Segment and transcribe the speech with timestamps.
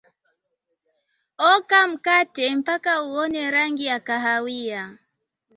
[1.51, 4.81] oka mkatempaka uone rangi ya kahawia